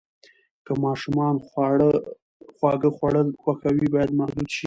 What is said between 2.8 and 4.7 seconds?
خوړل خوښوي، باید محدود شي.